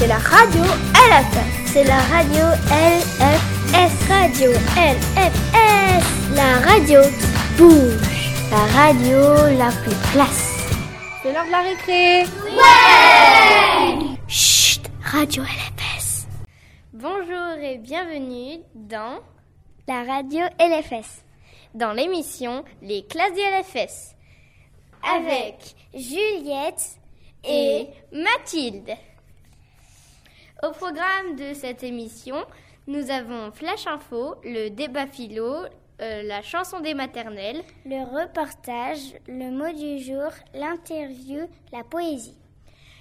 [0.00, 0.62] C'est la radio
[0.94, 1.72] LFS.
[1.74, 4.08] C'est la radio LFS.
[4.08, 5.54] Radio LFS.
[6.34, 8.32] La radio qui bouge.
[8.50, 9.18] La radio
[9.58, 10.56] la plus classe.
[11.22, 12.22] C'est l'heure de la récré.
[12.56, 16.26] Ouais Chut, radio LFS.
[16.94, 19.20] Bonjour et bienvenue dans
[19.86, 21.26] la radio LFS.
[21.74, 24.16] Dans l'émission Les classes du LFS.
[25.14, 25.56] Avec
[25.92, 26.98] Juliette
[27.44, 28.96] et Mathilde.
[30.62, 32.36] Au programme de cette émission,
[32.86, 35.54] nous avons Flash Info, le débat philo,
[36.02, 42.36] euh, la chanson des maternelles, le reportage, le mot du jour, l'interview, la poésie.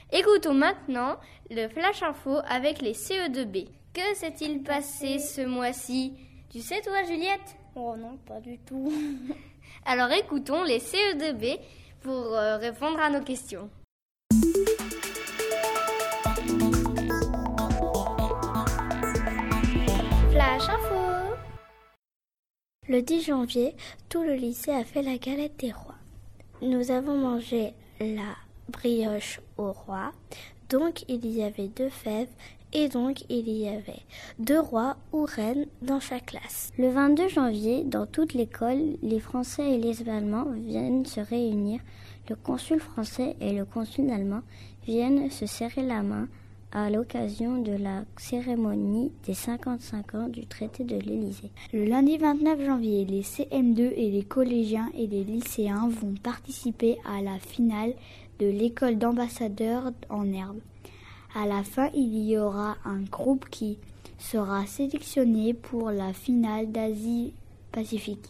[0.09, 1.17] Écoutons maintenant
[1.50, 3.67] le Flash Info avec les CE2B.
[3.94, 6.14] Que s'est-il passé ce mois-ci?
[6.50, 7.58] Tu sais toi Juliette?
[7.76, 8.89] Oh non, pas du tout.
[9.86, 11.59] Alors écoutons les CE2B
[12.00, 13.70] pour euh, répondre à nos questions.
[22.90, 23.76] Le 10 janvier,
[24.09, 25.94] tout le lycée a fait la galette des rois.
[26.64, 28.36] Nous avons mangé la
[28.68, 30.12] brioche au roi,
[30.70, 32.34] donc il y avait deux fèves
[32.73, 34.02] et donc il y avait
[34.40, 36.72] deux rois ou reines dans chaque classe.
[36.80, 41.81] Le 22 janvier, dans toute l'école, les Français et les Allemands viennent se réunir.
[42.28, 44.42] Le consul français et le consul allemand
[44.88, 46.28] viennent se serrer la main
[46.72, 51.52] à l'occasion de la cérémonie des 55 ans du traité de l'Élysée.
[51.73, 57.22] Le lundi 29 janvier, les CM2 et les collégiens et les lycéens vont participer à
[57.22, 57.94] la finale
[58.40, 60.59] de l'école d'ambassadeurs en herbe.
[61.36, 63.78] À la fin, il y aura un groupe qui
[64.17, 68.30] sera sélectionné pour la finale d'Asie-Pacifique.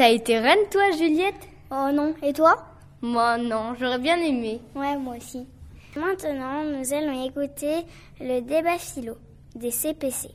[0.00, 1.46] T'as été reine toi Juliette?
[1.70, 2.56] Oh non, et toi?
[3.02, 4.58] Moi non, j'aurais bien aimé.
[4.74, 5.46] Ouais, moi aussi.
[5.94, 7.84] Maintenant, nous allons écouter
[8.18, 9.18] le débat philo
[9.54, 10.30] des CPC.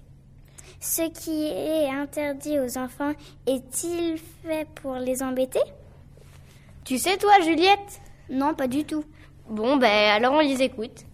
[0.80, 3.14] Ce qui est interdit aux enfants
[3.48, 5.64] est-il fait pour les embêter?
[6.84, 8.02] Tu sais toi Juliette?
[8.30, 9.04] Non, pas du tout.
[9.50, 11.06] Bon, ben alors on les écoute.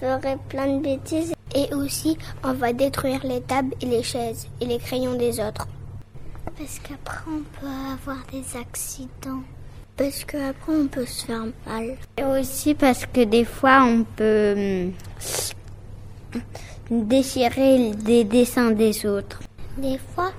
[0.00, 4.46] On ferait plein de bêtises et aussi on va détruire les tables et les chaises
[4.60, 5.66] et les crayons des autres.
[6.56, 9.42] Parce qu'après on peut avoir des accidents.
[9.96, 11.96] Parce qu'après on peut se faire mal.
[12.16, 14.92] Et aussi parce que des fois on peut
[16.32, 16.42] hum,
[16.90, 19.40] déchirer des dessins des autres.
[19.78, 20.30] Des fois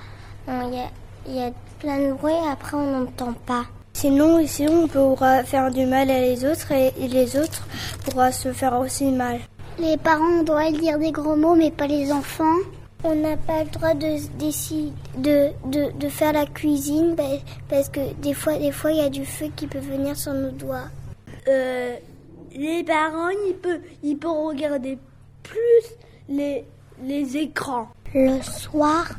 [0.48, 3.66] il y, a plein de bruit après on n'entend pas.
[4.00, 7.68] Sinon, sinon, on pourra faire du mal à les autres et, les autres
[8.06, 9.42] pourra se faire aussi mal.
[9.78, 12.60] Les parents doivent dire des gros mots, mais pas les enfants.
[13.04, 14.16] On n'a pas le droit de,
[15.18, 17.18] de, de, de, faire la cuisine
[17.68, 20.34] parce que des fois, des fois, il y a du feu qui peut venir sur
[20.34, 20.88] nos doigts.
[21.50, 21.98] Euh,
[22.56, 24.98] les parents, ils peuvent, ils peuvent regarder
[25.44, 25.98] plus
[26.30, 26.64] les,
[27.04, 27.90] les écrans.
[28.14, 29.10] Le soir,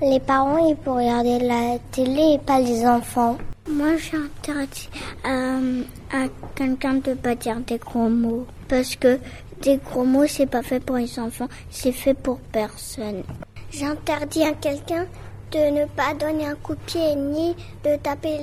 [0.00, 3.38] les parents, ils peuvent regarder la télé et pas les enfants.
[3.68, 4.88] Moi, j'interdis
[5.26, 5.82] euh,
[6.12, 8.46] à quelqu'un de pas dire des gros mots.
[8.68, 9.18] Parce que
[9.62, 13.22] des gros mots, c'est pas fait pour les enfants, c'est fait pour personne.
[13.70, 15.06] J'interdis à quelqu'un
[15.52, 18.38] de ne pas donner un coup de pied ni de taper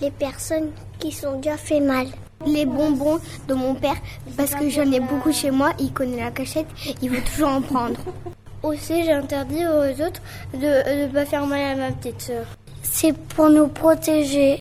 [0.00, 2.06] les personnes qui sont déjà fait mal.
[2.46, 3.18] Les bonbons
[3.48, 3.96] de mon père,
[4.36, 6.66] parce que j'en ai beaucoup chez moi, il connaît la cachette,
[7.02, 7.98] il veut toujours en prendre.
[8.66, 10.20] Aussi, j'interdis aux autres
[10.52, 12.44] de ne pas faire mal à ma petite sœur.
[12.82, 14.54] C'est pour nous protéger.
[14.54, 14.58] Et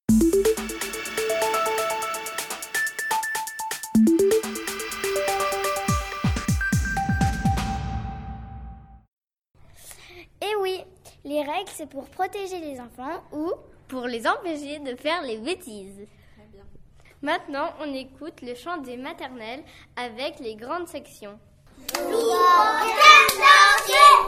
[10.44, 10.84] eh oui,
[11.24, 13.54] les règles, c'est pour protéger les enfants ou
[13.88, 16.06] pour les empêcher de faire les bêtises.
[17.24, 19.64] Maintenant, on écoute le chant des maternelles
[19.96, 21.40] avec les grandes sections.
[21.78, 23.42] 누구든지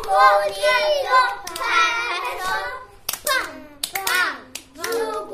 [0.03, 1.09] 고리로
[1.55, 2.44] 가서
[3.25, 4.05] 빵빵
[4.73, 5.26] 누구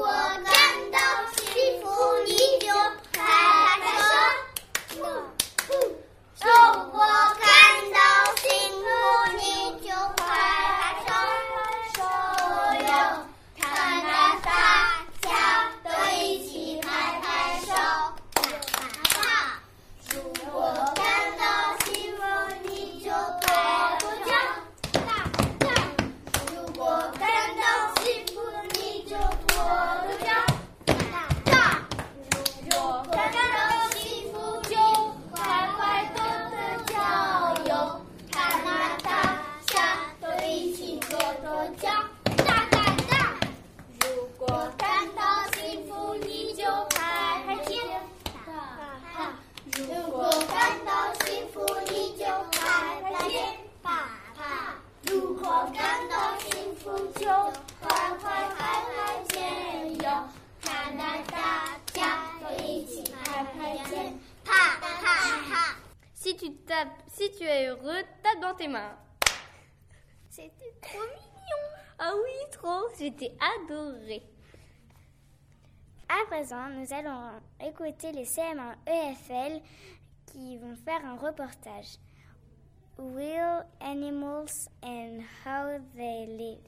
[73.03, 73.19] trop.
[73.19, 74.23] J'étais adorée.
[76.09, 79.61] À présent, nous allons écouter les CM1 EFL
[80.31, 81.97] qui vont faire un reportage.
[82.97, 86.59] Real Animals and How They Live.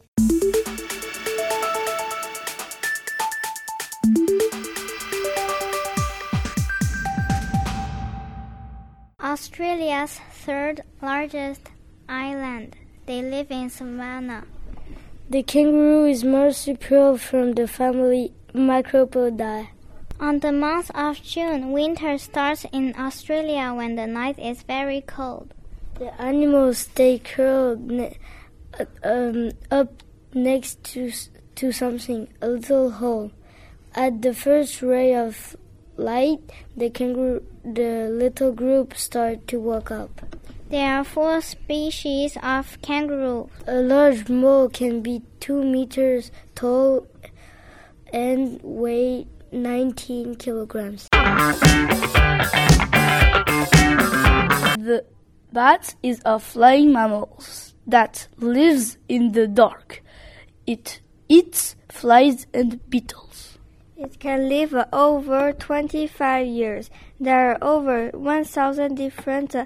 [9.21, 11.69] Australia's third largest
[12.09, 12.75] island.
[13.05, 14.45] They live in Savannah.
[15.27, 19.69] The kangaroo is marsupial from the family Macropodidae.
[20.19, 25.51] On the month of June, winter starts in Australia when the night is very cold.
[25.95, 28.17] The animals stay curled ne-
[28.79, 30.03] uh, um, up
[30.35, 31.11] next to
[31.55, 33.31] to something, a little hole.
[33.95, 35.55] At the first ray of
[35.97, 36.41] light,
[36.77, 40.21] the kangaroo, the little group start to walk up.
[40.67, 43.49] There are four species of kangaroo.
[43.67, 47.05] A large mole can be two meters tall
[48.11, 51.07] and weigh 19 kilograms.
[54.79, 55.05] The
[55.53, 57.39] bat is a flying mammal
[57.85, 60.01] that lives in the dark.
[60.65, 63.59] It eats flies and beetles.
[63.97, 66.89] It can live over 25 years.
[67.19, 69.65] There are over 1,000 different uh,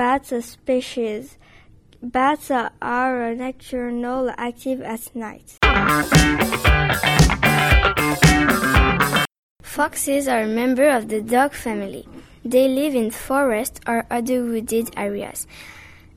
[0.00, 1.36] bat species.
[2.02, 5.58] Bats are nocturnal, active at night.
[9.60, 12.08] Foxes are a member of the dog family.
[12.42, 15.46] They live in forests or other wooded areas.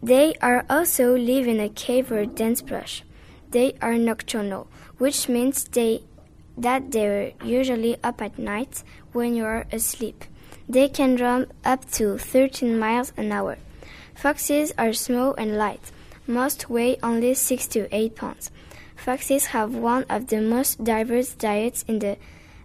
[0.01, 3.03] They are also live in a cave or dense brush.
[3.51, 6.05] They are nocturnal, which means they
[6.57, 8.81] that they're usually up at night
[9.11, 10.23] when you are asleep.
[10.69, 13.57] They can run up to 13 miles an hour.
[14.15, 15.91] Foxes are small and light.
[16.25, 18.51] Most weigh only 6 to 8 pounds.
[18.95, 22.17] Foxes have one of the most diverse diets in the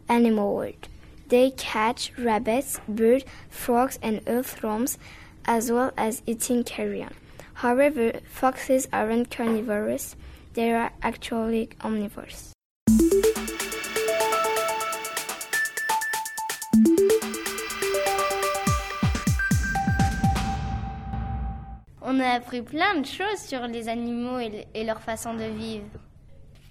[0.09, 0.89] animal world.
[1.29, 4.99] They catch rabbits, birds, frogs, and earthworms,
[5.45, 7.15] as well as eating carrion.
[7.55, 10.15] However, foxes aren't carnivorous,
[10.55, 12.53] they are actually omnivores.
[22.19, 25.85] On a appris plein de choses sur les animaux et, et leur façon de vivre.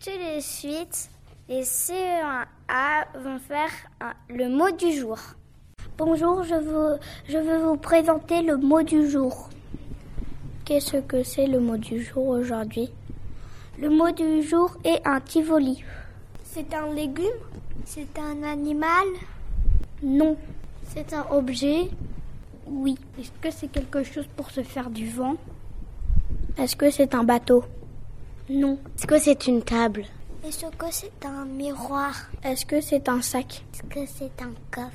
[0.03, 1.09] Tout de suite,
[1.47, 3.69] les CE1A vont faire
[4.01, 5.17] un- le mot du jour.
[5.97, 6.99] Bonjour, je, vous,
[7.29, 9.47] je veux vous présenter le mot du jour.
[10.65, 12.89] Qu'est-ce que c'est le mot du jour aujourd'hui?
[13.79, 15.81] Le mot du jour est un tivoli.
[16.43, 17.39] C'est un légume?
[17.85, 19.07] C'est un animal?
[20.03, 20.35] Non.
[20.89, 21.87] C'est un objet
[22.69, 22.97] Oui.
[23.19, 25.35] Est-ce que c'est quelque chose pour se faire du vent
[26.57, 27.63] Est-ce que c'est un bateau
[28.49, 28.77] Non.
[28.95, 30.05] Est-ce que c'est une table
[30.45, 34.91] Est-ce que c'est un miroir Est-ce que c'est un sac Est-ce que c'est un coffre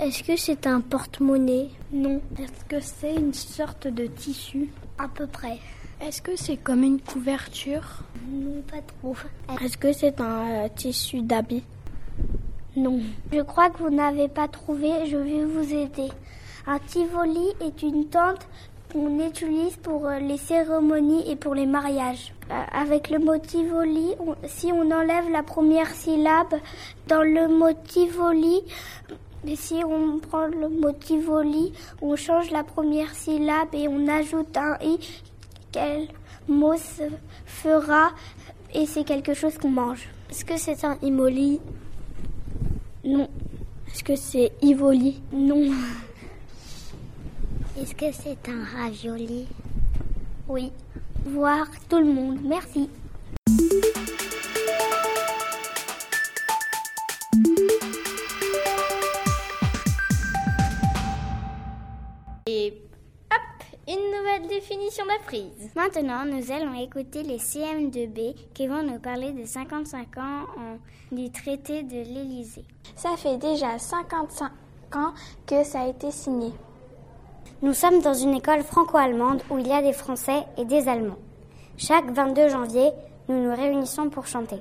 [0.00, 2.20] Est-ce que c'est un porte-monnaie Non.
[2.38, 5.58] Est-ce que c'est une sorte de tissu À peu près.
[6.00, 8.00] Est-ce que c'est comme une couverture
[8.30, 9.16] Non, pas trop.
[9.64, 11.62] Est-ce que c'est un euh, tissu d'habit
[12.76, 13.00] Non.
[13.32, 16.10] Je crois que vous n'avez pas trouvé, je vais vous aider.
[16.66, 18.46] Un tivoli est une tente
[18.92, 22.32] qu'on utilise pour euh, les cérémonies et pour les mariages.
[22.50, 26.54] Euh, avec le mot tivoli, on- si on enlève la première syllabe
[27.08, 28.62] dans le mot tivoli,
[29.56, 34.78] si on prend le mot tivoli, on change la première syllabe et on ajoute un
[34.82, 34.98] i,
[35.70, 36.08] quel
[36.48, 37.02] mot se
[37.44, 38.10] fera
[38.72, 40.08] et c'est quelque chose qu'on mange.
[40.30, 41.60] Est-ce que c'est un imoli?
[43.04, 43.28] Non.
[43.88, 45.20] Est-ce que c'est Ivoli?
[45.32, 45.70] Non.
[47.78, 49.46] Est-ce que c'est un ravioli?
[50.48, 50.72] Oui.
[51.26, 52.38] Voir tout le monde.
[52.44, 52.88] Merci.
[62.46, 62.74] Et
[63.32, 65.70] hop, une nouvelle définition d'apprise.
[65.74, 71.30] Maintenant, nous allons écouter les CM2B qui vont nous parler de 55 ans en- du
[71.30, 72.64] traité de l'Élysée.
[72.96, 74.50] Ça fait déjà 55
[74.94, 75.12] ans
[75.46, 76.52] que ça a été signé.
[77.62, 81.18] Nous sommes dans une école franco-allemande où il y a des Français et des Allemands.
[81.76, 82.90] Chaque 22 janvier,
[83.28, 84.56] nous nous réunissons pour chanter.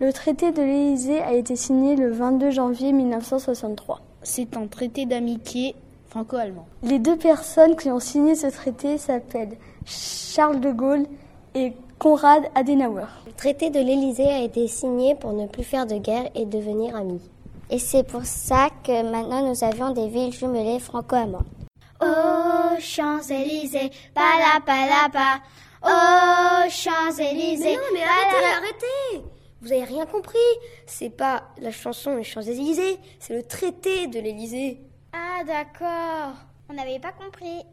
[0.00, 4.00] Le traité de l'Élysée a été signé le 22 janvier 1963.
[4.22, 5.74] C'est un traité d'amitié
[6.08, 6.66] franco-allemand.
[6.82, 11.06] Les deux personnes qui ont signé ce traité s'appellent Charles de Gaulle
[11.54, 13.06] et Konrad Adenauer.
[13.26, 16.94] Le traité de l'Élysée a été signé pour ne plus faire de guerre et devenir
[16.94, 17.22] amis.
[17.70, 21.55] Et c'est pour ça que maintenant nous avions des villes jumelées franco-allemandes.
[22.00, 25.40] Aux Champs-Élysées, palapa,
[25.82, 27.64] Aux Champs-Élysées.
[27.64, 29.26] Mais non, mais arrêtez, arrêtez
[29.62, 30.38] Vous avez rien compris.
[30.86, 34.80] C'est pas la chanson Les Champs-Élysées, c'est le traité de l'Élysée.
[35.12, 36.34] Ah, d'accord.
[36.68, 37.64] On n'avait pas compris.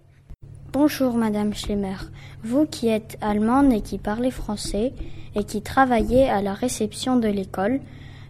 [0.71, 1.97] Bonjour Madame Schlemmer.
[2.43, 4.93] Vous qui êtes allemande et qui parlez français
[5.35, 7.79] et qui travaillez à la réception de l'école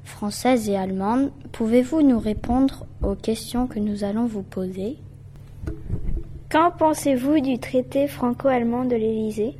[0.04, 4.98] française et allemande, pouvez-vous nous répondre aux questions que nous allons vous poser?
[6.54, 9.58] Qu'en pensez-vous du traité franco-allemand de l'Élysée?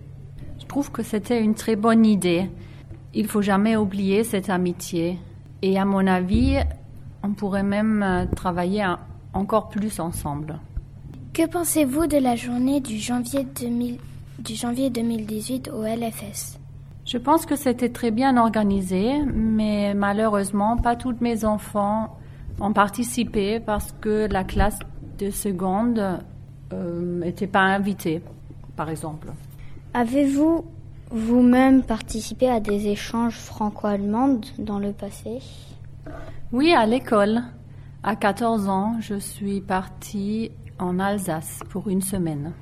[0.60, 2.52] Je trouve que c'était une très bonne idée.
[3.16, 5.18] Il faut jamais oublier cette amitié.
[5.64, 6.60] Et à mon avis,
[7.24, 8.86] on pourrait même euh, travailler
[9.34, 10.60] encore plus ensemble.
[11.34, 13.98] Que pensez-vous de la journée du janvier, 2000,
[14.38, 16.60] du janvier 2018 au LFS
[17.06, 22.20] Je pense que c'était très bien organisé, mais malheureusement, pas tous mes enfants
[22.62, 24.78] ont participé parce que la classe
[25.18, 26.20] de seconde
[27.20, 28.22] n'était euh, pas invitée,
[28.76, 29.30] par exemple.
[29.94, 30.66] Avez-vous
[31.12, 35.40] vous-même participé à des échanges franco-allemands dans le passé?
[36.52, 37.44] Oui, à l'école.
[38.04, 42.54] À 14 ans, je suis partie en Alsace pour une semaine.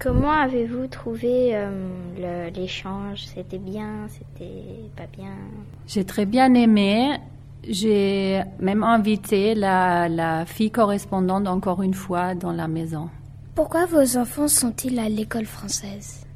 [0.00, 3.24] Comment avez-vous trouvé euh, l'échange?
[3.26, 5.30] C'était bien C'était pas bien?
[5.86, 7.16] J'ai très bien aimé.
[7.68, 13.08] J'ai même invité la, la, fille correspondante encore une fois dans la maison.
[13.54, 16.26] Pourquoi vos enfants sont-ils à l'école française?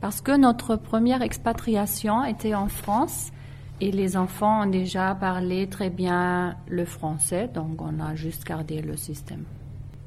[0.00, 3.32] Parce que notre première expatriation était en France
[3.80, 8.80] et les enfants ont déjà parlé très bien le français, donc on a juste gardé
[8.80, 9.42] le système.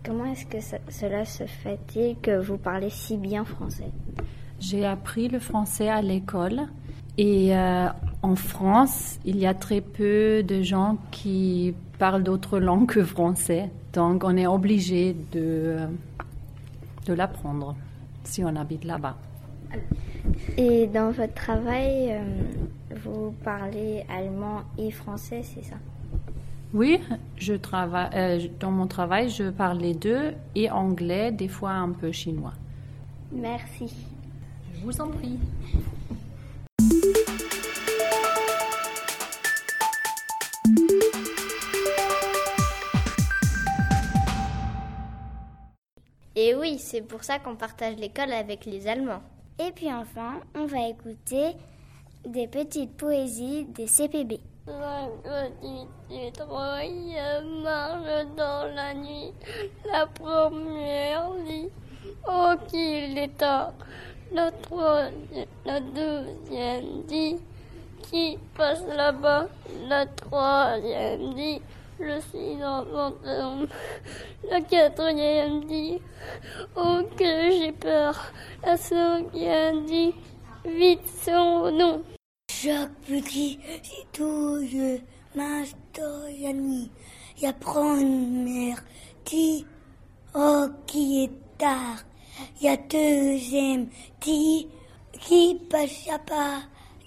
[0.05, 3.91] Comment est-ce que cela se fait-il que vous parlez si bien français?
[4.61, 6.61] J'ai appris le français à l'école
[7.17, 7.87] et euh,
[8.21, 13.69] en France, il y a très peu de gens qui parlent d'autres langues que français.
[13.91, 15.79] Donc on est obligé de,
[17.05, 17.75] de l'apprendre
[18.23, 19.15] si on habite là-bas.
[20.57, 22.23] Et dans votre travail, euh,
[23.03, 25.75] vous parlez allemand et français, c'est ça?
[26.73, 26.99] Oui,
[27.37, 31.91] je travaille, euh, dans mon travail, je parle les deux et anglais, des fois un
[31.91, 32.53] peu chinois.
[33.31, 33.93] Merci.
[34.73, 35.39] Je vous en prie.
[46.75, 49.21] Oui, c'est pour ça qu'on partage l'école avec les Allemands.
[49.59, 51.55] Et puis enfin, on va écouter
[52.25, 54.39] des petites poésies des CPB.
[54.67, 55.89] La petite
[57.63, 59.31] marche dans la nuit,
[59.85, 61.69] la première dit
[62.27, 63.73] Oh qu'il est tard,
[64.33, 67.37] la troisième, la deuxième dit
[68.01, 69.47] Qui passe là-bas,
[69.87, 71.61] la troisième dit
[71.99, 73.67] Je suis dans mon
[74.49, 76.01] la quatrième dit
[76.75, 78.31] Oh que j'ai peur,
[78.63, 80.13] la cinquième dit
[80.65, 82.03] Vite son nom.
[82.51, 85.01] Jacques Petit, citouille,
[86.53, 86.91] nuit,
[87.39, 88.83] y a première,
[89.25, 89.65] dit,
[90.33, 92.03] oh, qui est tard,
[92.61, 93.87] y a deuxième,
[94.21, 94.67] dit,
[95.19, 96.61] qui passe à pas,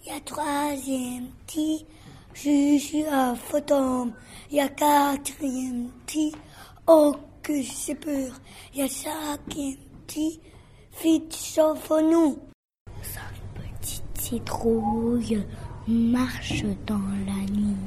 [0.07, 1.85] y a troisième, dit,
[2.35, 4.13] je suis un fantôme,
[4.51, 6.33] y a quatrième, dit,
[6.87, 8.33] oh, que j'ai peur,
[8.75, 10.41] y a cinquième, dit,
[11.03, 12.39] vite, sauvons-nous
[14.29, 15.43] citrouille
[15.87, 17.87] marche dans la nuit.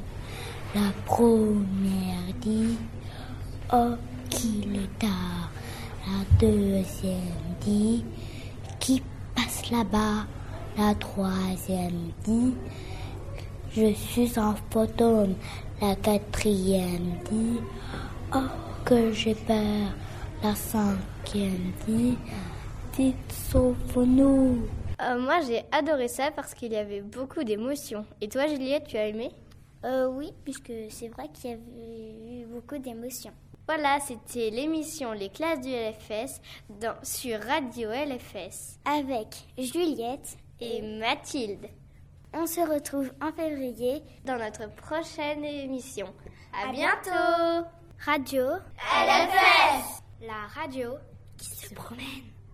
[0.74, 2.76] La première dit
[3.72, 3.94] Oh,
[4.28, 5.50] qu'il est tard.
[6.06, 8.04] La deuxième dit
[8.80, 9.02] Qui
[9.34, 10.26] passe là-bas?
[10.76, 12.54] La troisième dit
[13.74, 15.34] Je suis un fantôme.
[15.80, 17.58] La quatrième dit
[18.34, 18.38] Oh,
[18.84, 19.88] que j'ai peur.
[20.42, 22.16] La cinquième dit
[22.96, 24.68] Dites, sauve-nous.
[25.00, 28.04] Euh, moi, j'ai adoré ça parce qu'il y avait beaucoup d'émotions.
[28.20, 29.30] Et toi, Juliette, tu as aimé?
[29.84, 33.32] Euh, Oui, puisque c'est vrai qu'il y avait eu beaucoup d'émotions.
[33.66, 36.40] Voilà, c'était l'émission Les classes du LFS
[36.80, 38.78] dans, sur Radio LFS.
[38.84, 41.66] Avec Juliette et Mathilde.
[42.34, 46.12] On se retrouve en février dans notre prochaine émission.
[46.52, 47.68] À, bientôt.
[48.04, 48.42] Radio
[48.90, 50.94] LFS La radio
[51.36, 52.31] qui se promène.